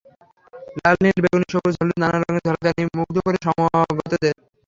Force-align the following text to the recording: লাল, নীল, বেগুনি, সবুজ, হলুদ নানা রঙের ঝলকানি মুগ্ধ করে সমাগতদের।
লাল, 0.77 0.95
নীল, 1.03 1.17
বেগুনি, 1.23 1.45
সবুজ, 1.53 1.73
হলুদ 1.79 1.97
নানা 2.01 2.17
রঙের 2.19 2.43
ঝলকানি 2.47 2.83
মুগ্ধ 2.99 3.15
করে 3.25 3.37
সমাগতদের। 3.45 4.35